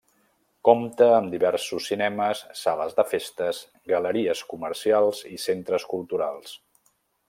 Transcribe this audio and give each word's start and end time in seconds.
Compta 0.69 1.09
amb 1.17 1.29
diversos 1.33 1.89
cinemes, 1.91 2.41
sales 2.63 2.97
de 3.01 3.07
festes, 3.13 3.63
galeries 3.95 4.45
comercials 4.55 5.25
i 5.37 5.41
centres 5.49 5.91
culturals. 5.97 6.61